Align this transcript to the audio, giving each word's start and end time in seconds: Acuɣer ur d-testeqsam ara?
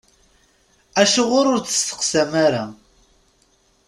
Acuɣer 1.01 1.45
ur 1.53 1.59
d-testeqsam 1.59 2.31
ara? 2.45 2.65